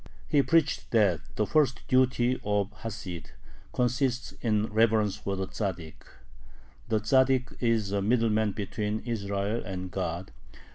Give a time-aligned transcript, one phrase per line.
[0.27, 3.25] He preached that the first duty of the Hasid
[3.71, 6.01] consists in reverence for the Tzaddik.
[6.89, 10.31] The Tzaddik is "a middleman between Israel and God."